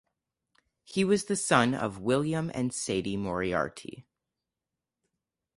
He 0.83 1.03
was 1.03 1.25
the 1.25 1.35
son 1.35 1.75
of 1.75 1.99
William 1.99 2.49
and 2.55 2.73
Sadie 2.73 3.17
Moriarty. 3.17 4.07